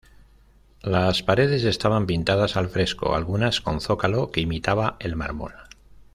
[0.81, 5.53] Las paredes estaban pintadas al fresco, algunas con zócalo que imitaba el mármol.